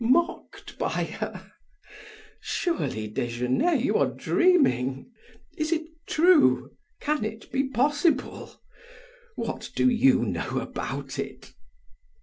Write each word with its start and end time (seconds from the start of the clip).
Mocked 0.03 0.79
by 0.79 1.03
her! 1.03 1.51
Surely 2.39 3.07
Desgenais 3.07 3.75
you 3.85 3.97
are 3.97 4.09
dreaming. 4.09 5.11
Is 5.59 5.71
it 5.71 5.83
true? 6.07 6.71
Can 6.99 7.23
it 7.23 7.51
be 7.51 7.65
possible? 7.67 8.59
What 9.35 9.69
do 9.75 9.87
you 9.87 10.25
know 10.25 10.57
about 10.57 11.19
it?" 11.19 11.53